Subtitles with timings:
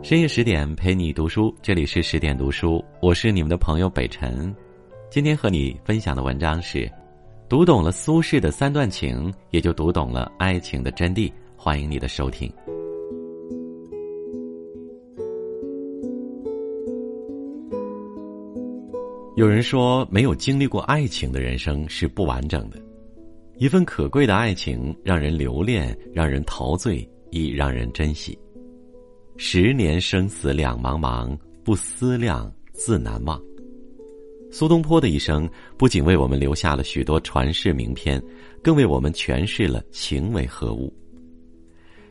[0.00, 4.54] 深夜十点陪你读书，这里是十点读书，我是你们的朋友北辰。
[5.10, 6.90] 今天和你分享的文章是：
[7.48, 11.30] 读懂了苏轼的三段情，也就读懂了爱情的真谛。
[11.56, 12.50] 欢迎你的收听。
[19.34, 22.80] 有人说，没有经历过爱情的人生是不完整的。
[23.56, 28.38] 一份可贵的爱情，让人留恋，让人陶醉，亦让人珍惜。
[29.40, 33.40] 十年生死两茫茫，不思量，自难忘。
[34.50, 38.20] 苏东坡的一生不仅为我们留下了许多传世名篇，
[38.64, 40.92] 更为我们诠释了情为何物。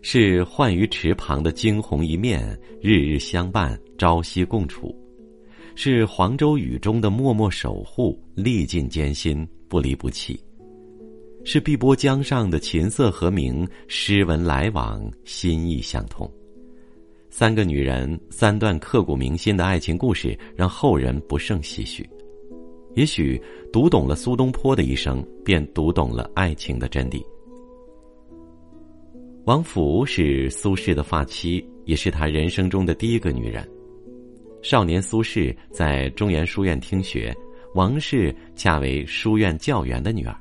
[0.02, 4.95] 是浣鱼池旁的惊鸿一面，日日相伴，朝夕共处；
[5.75, 10.34] 是黄州雨中的默默守护，历尽艰辛，不离不弃；
[11.44, 16.31] 是碧波江上的琴瑟和鸣，诗文来往，心意相通。
[17.39, 22.03] 三个女人，三段刻骨铭心的爱情故事，让后人不胜唏嘘。
[22.95, 23.39] 也许
[23.71, 27.23] 读懂了苏东坡的一生，便读懂了爱情的真谛。
[29.45, 33.69] 王弗是苏轼的发妻，也是他人生中的第一个女人。
[34.63, 37.31] 少年苏轼在中原书院听学，
[37.75, 40.35] 王氏恰为书院教员的女儿。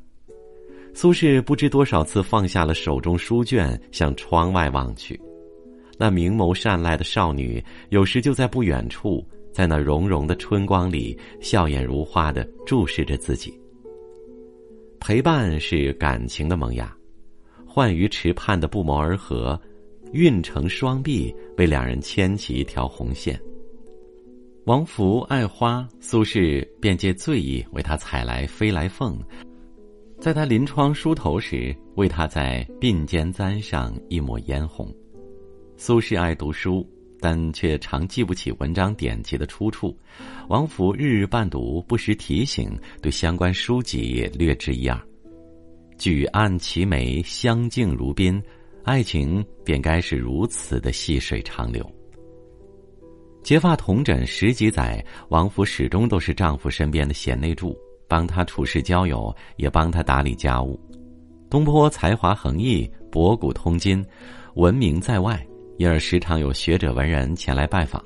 [0.94, 5.20] 苏轼不知多少次放下了手中书卷，向窗外望去。
[5.98, 13.58] 那明眸善睐的少女，有时就在不远处，在那融融的春光里，笑眼如花的注视着自己。
[15.00, 16.94] 陪伴是感情的萌芽，
[17.66, 19.58] 浣鱼池畔的不谋而合，
[20.12, 23.40] 运成双臂，为两人牵起一条红线。
[24.64, 29.16] 王弗爱花，苏轼便借醉意为他采来飞来凤，
[30.20, 34.92] 在他临窗梳头时，为他在鬓间簪上一抹嫣红。
[35.78, 36.86] 苏轼爱读书，
[37.20, 39.96] 但却常记不起文章典籍的出处。
[40.48, 42.70] 王弗日日伴读，不时提醒，
[43.02, 44.98] 对相关书籍也略知一二。
[45.98, 48.42] 举案齐眉，相敬如宾，
[48.84, 51.84] 爱情便该是如此的细水长流。
[53.42, 57.76] 结发同枕十几载，王弗始终都是丈夫身边的贤内助，
[58.08, 60.80] 帮他处事交友，也帮他打理家务。
[61.50, 64.04] 东坡才华横溢，博古通今，
[64.54, 65.46] 闻名在外。
[65.78, 68.02] 因而时常有学者文人前来拜访。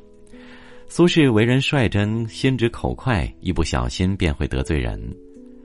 [0.89, 5.01] 苏轼为人率真，心直口快，一不小心便会得罪人，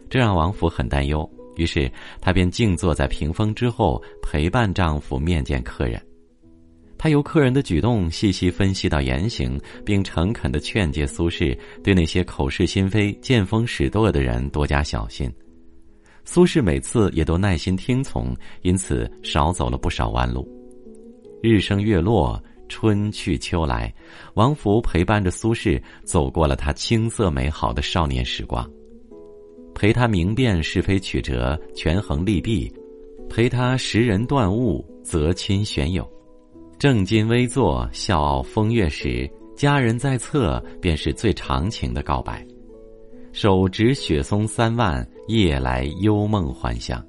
[0.10, 1.28] 这让王弗很担忧。
[1.56, 6.00] 于是她便静坐在屏风之后，陪伴丈夫面见客人。
[6.98, 15.32] 她由客人的举动细细分析到言行，并诚恳地劝诫苏轼对那些口是心非、见风使舵的人多加小心。
[16.24, 20.48] 苏轼每次也都耐心听从，因此少走了不少弯路。
[21.46, 23.94] 日升月落，春去秋来，
[24.34, 28.68] 王弗陪伴着苏轼走过了他青涩美好的少年时光，
[29.76, 32.74] 陪他明辨是非曲折，权衡利弊，
[33.30, 36.10] 陪他识人断物，择亲选友。
[36.80, 42.44] 正襟危坐，笑傲风月时，佳人在侧，便是最长情的告白。
[43.34, 47.06] 手执雪松三万，夜来幽梦还乡。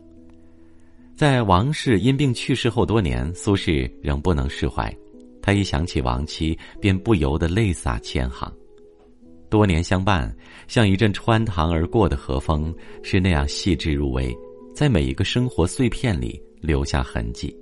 [1.16, 4.94] 在王氏因病去世后多年，苏轼仍不能释怀。
[5.40, 8.52] 他一想起亡妻，便不由得泪洒千行。
[9.48, 10.30] 多年相伴，
[10.68, 14.36] 像一阵穿堂而过的和风，是那样细致入微，
[14.74, 17.56] 在每一个生活碎片里留下痕迹。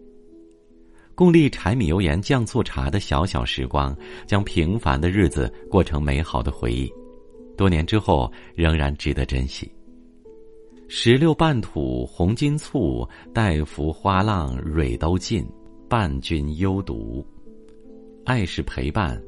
[1.14, 6.93] 共历柴米油盐酱醋茶的小小时光，将平凡的日子过成美好的回忆，
[7.56, 9.70] 多年之后仍然值得珍惜。
[10.87, 15.45] 石榴半吐红巾簇，待拂花浪蕊都尽，
[15.89, 17.27] 伴君幽独。
[18.25, 19.21] 爱是陪伴，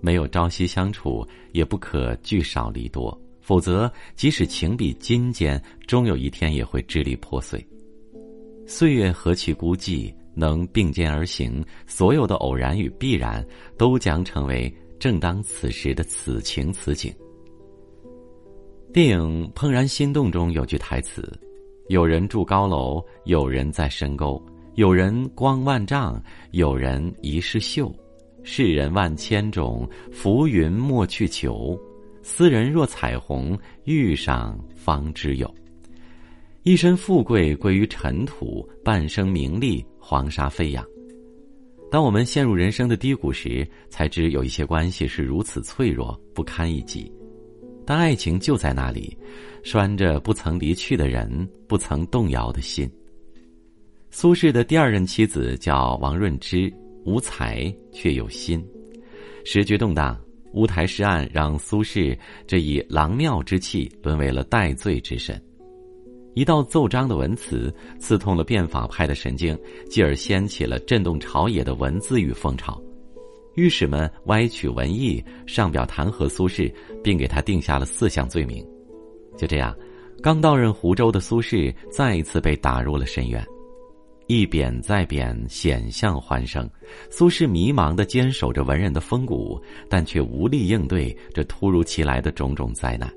[0.00, 7.66] 没有朝夕相处，也不可聚少离多，否则即使情比金坚，终有一天也会支离破碎。
[8.66, 13.44] 岁月何其孤寂，能并肩而行，所有的偶然与必然，
[13.78, 17.12] 都将成为正当此时的此情此景。
[18.90, 21.30] 电影《怦然心动》中有句台词
[21.88, 24.42] ：“有人住高楼，有人在深沟，
[24.76, 26.20] 有人光万丈，
[26.52, 27.94] 有人一世秀。
[28.42, 31.78] 世人万千种，浮云莫去求。
[32.22, 35.54] 斯人若彩虹，遇上方知有。
[36.62, 40.82] 一身富贵归于尘土，半生名利黄沙飞扬。
[41.90, 47.12] 当我们陷入人生的低谷时，才知有一些关系是如此脆弱，不堪一击。”
[47.88, 49.16] 但爱情就在那里，
[49.62, 52.86] 拴着不曾离去的人，不曾动摇的心。
[54.10, 56.70] 苏轼的第二任妻子叫王润之，
[57.06, 58.62] 无才却有心。
[59.42, 60.20] 时局动荡，
[60.52, 62.14] 乌台诗案让苏轼
[62.46, 65.42] 这一郎庙之气沦为了戴罪之身。
[66.34, 69.58] 一道奏章的文词刺痛了变法派的神经，
[69.88, 72.78] 继而掀起了震动朝野的文字狱风潮。
[73.58, 76.72] 御史们歪曲文意，上表弹劾苏轼，
[77.02, 78.64] 并给他定下了四项罪名。
[79.36, 79.76] 就这样，
[80.22, 83.44] 刚到任湖州的苏轼再一次被打入了深渊。
[84.28, 86.70] 一贬再贬，险象环生。
[87.10, 93.12] 苏轼迷茫的坚守着文人的风骨，但却无力应对这突如其来的种种灾难。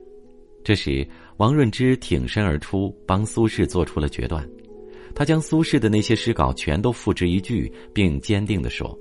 [0.63, 1.07] 这时，
[1.37, 4.43] 王润之挺身而出，帮苏轼做出了决断。
[5.13, 8.97] 他将苏轼的那些诗稿全都付之一炬，并坚定地说：“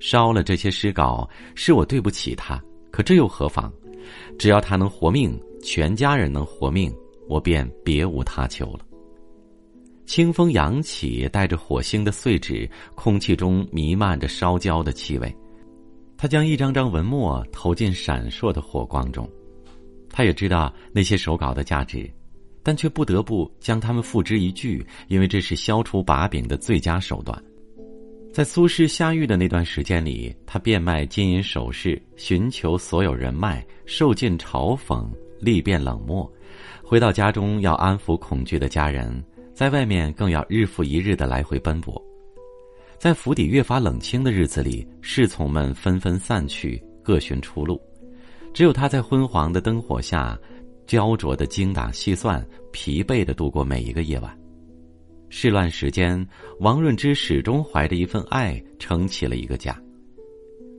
[0.00, 2.62] 烧了这些诗稿，是我对不起他。
[2.90, 3.72] 可这又何妨？
[4.38, 6.94] 只要他能活命，全家人能活命，
[7.28, 8.80] 我便别无他求了。”
[10.06, 15.34] 清风扬起，带着火星的碎纸，空气中弥漫着烧焦的气味。
[16.16, 19.28] 他将一张张文墨投进闪烁的火光中。
[20.08, 22.08] 他也知道那些手稿的价值，
[22.62, 27.42] 但却不得不将它们付之一炬，因为这是消除把柄的最佳手段。
[28.36, 35.10] 在苏轼下狱的那段时间里，他变卖金银首饰，寻求所有人脉，受尽嘲讽，
[35.40, 36.30] 历遍冷漠。
[36.84, 39.24] 回到家中要安抚恐惧的家人，
[39.54, 41.98] 在外面更要日复一日的来回奔波。
[42.98, 47.80] 在府邸越发冷清的日子里，侍从们纷纷散去，各寻出路。
[48.52, 50.38] 只有他在昏黄的灯火下，
[50.86, 54.45] 焦灼的精打细算，疲惫的度过每一个夜晚。
[55.38, 56.26] 世乱时间，
[56.60, 59.78] 王润之始终怀着一份爱，撑起了一个家。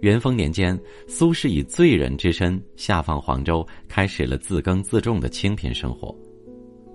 [0.01, 0.75] 元丰年间，
[1.07, 6.11] 苏轼以罪人之身下放黄州，开始了自耕自种的清贫生活。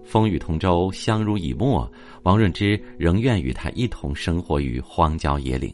[0.03, 1.89] 风雨同舟，相濡以沫，
[2.25, 5.73] 王润之仍愿与他一同生活于荒郊野岭，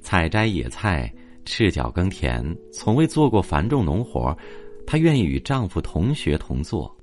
[0.00, 1.12] 采摘野菜。
[1.44, 4.38] 赤脚耕田，从未做过繁重农活，
[4.86, 6.96] 她愿意与丈夫同学同做，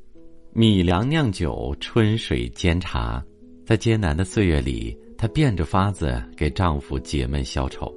[0.53, 3.21] 米粮酿酒，春水煎茶，
[3.69, 7.93] 在艰难的岁月里，她变着法子给丈夫解闷消愁。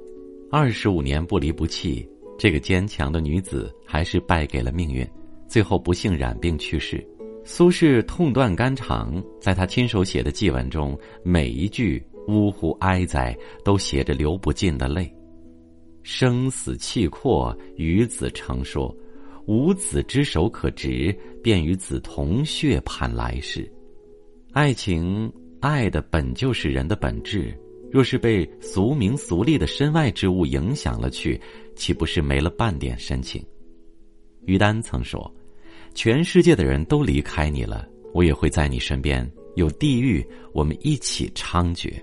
[0.51, 5.03] 二十五年不离不弃，这个坚强的女子还是败给了命运，
[5.47, 7.03] 最后不幸染病去世。
[7.43, 13.35] 苏轼痛断肝肠，在他亲手写的祭文中，每一句呜呼哀哉，
[13.65, 15.11] 都写着流不尽的泪。
[16.03, 18.95] 生死契阔，与子成说，
[19.47, 21.11] 无子之手可执，
[21.41, 23.67] 便与子同穴盼来世。
[24.51, 27.57] 爱情，爱的本就是人的本质，
[27.89, 31.39] 若是被俗名俗利的身外之物影响了去，
[31.73, 33.41] 岂不是没了半点深情？
[34.45, 35.33] 于丹曾说
[35.95, 39.25] ：“全世界的人都离开你了，我也会在你身边。
[39.55, 40.21] 有地狱，
[40.51, 41.93] 我们一起猖獗。”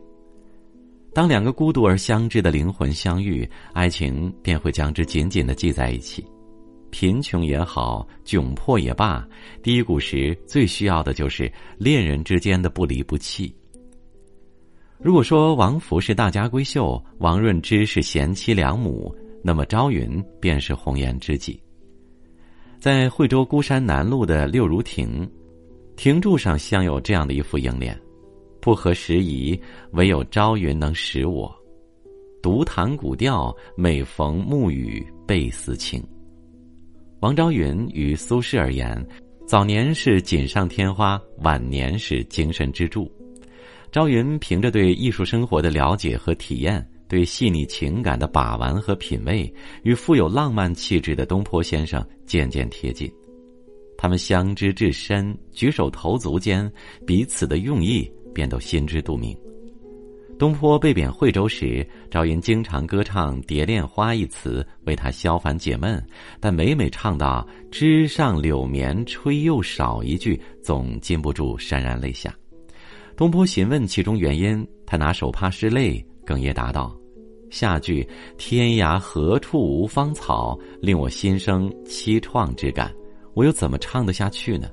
[1.12, 6.24] 当两个孤独而相知的灵魂相遇，爱情便会将之紧紧的系在一起。
[6.90, 9.26] 贫穷也好，窘迫也罢，
[9.62, 13.54] 低谷时最需要的就是恋人之间的不离不弃。
[14.98, 21.58] 如果说王弗是大家闺秀，王润之是贤妻良母，那么朝云便是红颜知己。
[22.78, 25.26] 在惠州孤山南路的六如亭，
[25.96, 27.98] 亭柱上镶有这样的一副楹联。
[28.60, 29.58] 不合时宜，
[29.92, 31.50] 唯有朝云能使我。
[32.42, 36.02] 独弹古调，每逢暮雨倍思情。
[37.20, 39.06] 王昭云与苏轼而言，
[39.46, 43.10] 早年是锦上添花，晚年是精神支柱。
[43.92, 53.10] 昭云凭着对艺术生活的了解和体验，对细腻情感的把玩和品味，与富有浪漫气质的东坡先生渐渐贴近。
[53.98, 56.72] 他们相知至深，举手投足间，
[57.06, 58.10] 彼此的用意。
[58.32, 59.36] 便都心知肚明。
[60.40, 66.02] 东坡被贬惠州时，赵云经常歌唱《蝶恋花》一词为他消烦解闷，
[66.40, 72.34] 但每每唱到“枝上柳绵吹又少”一句，总禁不住潸然泪下。
[73.14, 76.96] 东坡询问其中原因，他拿手帕拭泪，哽咽答道
[77.52, 82.90] ：“下句‘天涯何处无芳草’令我心生凄怆之感，
[83.34, 84.70] 我又怎么唱得下去呢？”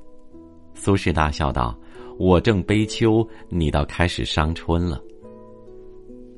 [0.73, 1.77] 苏轼大笑道。
[2.19, 4.99] 我正悲秋，你倒开始伤春了。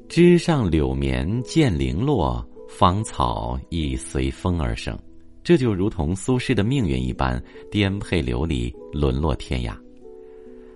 [0.10, 4.98] 枝上柳绵渐零落，芳草亦随风而生。
[5.44, 9.78] 这就如同苏轼的命运一般，颠沛流离，沦落天涯。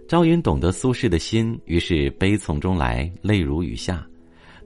[0.08, 4.08] 朝云懂得苏轼的心，于是悲从中来，泪如雨下。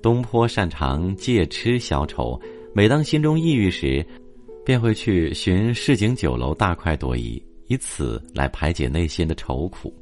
[0.02, 2.38] 东坡擅长借吃消愁，
[2.74, 4.06] 每当心中抑郁时，
[4.66, 9.96] 便会去寻市井酒楼大快朵颐，以此来排解内心的愁苦。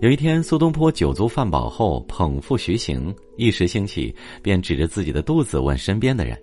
[0.00, 6.38] 有一天，苏东坡酒足饭饱后，捧腹徐行，一时兴起，便指着自己的肚子问身边的人：“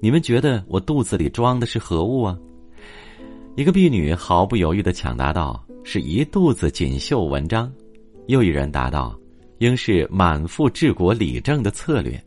[0.00, 2.38] 你们觉得我肚子里装的是何物啊？”
[3.56, 7.70] 一个婢女毫不犹豫的抢答道：“是一肚子锦绣文章。”
[8.26, 9.14] 又一人答道
[9.60, 12.18] ：“应是满腹治国理政的策略。”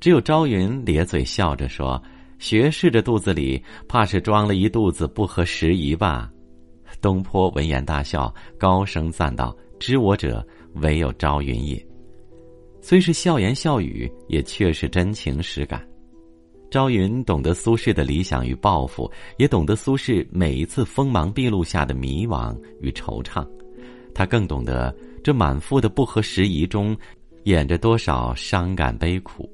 [0.00, 2.02] 只有朝云咧嘴笑着说
[2.40, 6.28] ：“学士的肚子里怕是装了一肚子不合时宜吧？”
[7.00, 11.82] 东坡闻言大笑，高声赞道：“知我者，唯有朝云也。”
[12.80, 15.86] 虽是笑言笑语，也确是真情实感。
[16.70, 23.46] 朝云懂得苏轼的理想与抱负，也懂得苏轼每一次锋芒毕露下的迷惘与惆怅。
[24.14, 26.96] 他更懂得这满腹的不合时宜中，
[27.44, 29.50] 掩着多少伤感悲苦。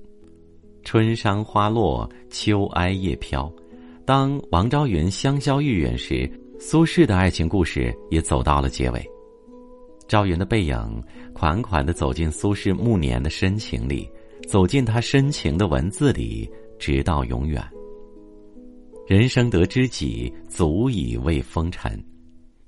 [0.83, 3.51] 春山花落，秋哀叶飘。
[4.05, 9.14] 当王昭云香消玉殒时，苏轼的爱情故事也走到了结尾。
[10.07, 14.09] 朝云的背影款款的走进苏轼暮年的深情里，
[14.47, 17.63] 走进他深情的文字里，直到永远。
[19.07, 22.03] 人生得知己，足以慰风尘。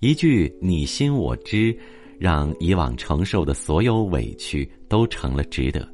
[0.01, 1.77] 一句你心我知，
[2.19, 5.89] 让以往承受的所有委屈都成了值得。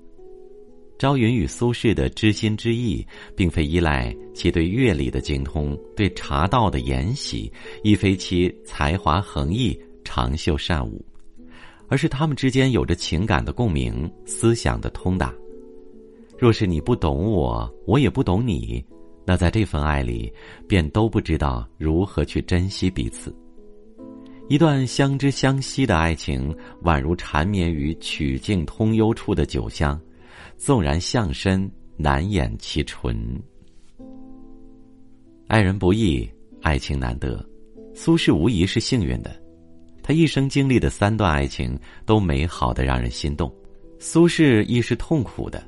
[0.99, 3.04] 朝云与苏轼的知心知意，
[3.37, 11.04] 并非依赖其对乐理的精通，对茶道的研习，亦非其才华横溢、长袖善舞。
[11.92, 15.30] 而是他们之间有着情感的共鸣，思想的通达。
[16.38, 18.82] 若是你不懂我，我也不懂你，
[19.26, 20.32] 那在这份爱里，
[20.66, 23.30] 便都不知道如何去珍惜彼此。
[24.49, 30.00] 一段相知相惜的爱情，宛如缠绵于曲径通幽处的酒香，
[30.56, 33.14] 纵然向深，难掩其纯。
[35.46, 36.26] 爱人不易，
[36.62, 37.46] 爱情难得，
[37.94, 39.41] 苏轼无疑是幸运的。
[40.02, 43.52] 他一生经历的三段爱情都美好的让人心动，
[43.99, 45.62] 苏轼亦是痛苦的，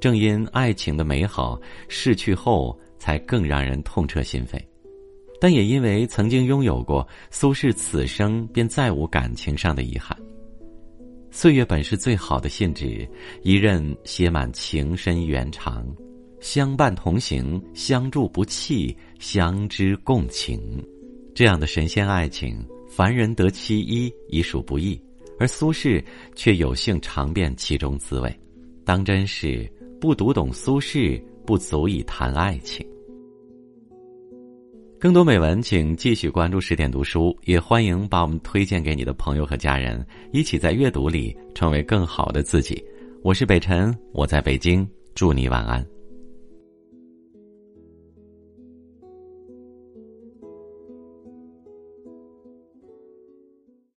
[0.00, 4.60] 正因爱情的美好，逝去后才更让人痛彻心扉。
[5.40, 10.16] 但也因为曾经拥有过，苏轼此生便再无感情上的遗憾。
[11.32, 13.08] 岁月本是最好的信纸，
[13.42, 15.84] 一任写满情深缘长，
[16.40, 20.60] 相伴同行，相助不弃，相知共情，
[21.34, 22.64] 这样的神仙爱情。
[22.94, 25.00] 凡人得其一已属不易，
[25.38, 28.30] 而苏轼却有幸尝遍其中滋味，
[28.84, 29.66] 当真是
[29.98, 32.86] 不读懂苏轼，不足以谈爱情。
[35.00, 42.84] 更多美文，请继续关注十点读书，也欢迎把我们推荐给你的朋友和家人，一起在阅读里成为更好的自己。
[43.22, 45.91] 我是北辰，我在北京，祝你晚安。